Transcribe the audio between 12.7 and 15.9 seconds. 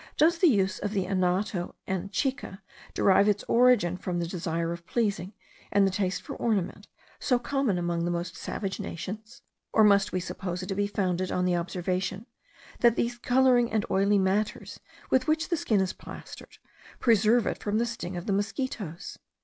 that these colouring and oily matters with which the skin